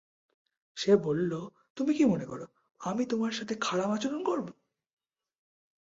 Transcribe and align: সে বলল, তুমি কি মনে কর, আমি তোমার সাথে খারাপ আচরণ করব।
সে 0.77 0.91
বলল, 0.97 1.31
তুমি 1.75 1.91
কি 1.93 2.03
মনে 2.05 2.25
কর, 2.25 2.41
আমি 2.81 3.03
তোমার 3.05 3.31
সাথে 3.31 3.53
খারাপ 3.61 3.89
আচরণ 3.89 4.21
করব। 4.23 4.47